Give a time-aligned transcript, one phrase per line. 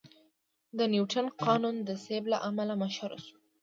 [0.77, 3.35] د نیوتن قانون د سیب له امله مشهور شو.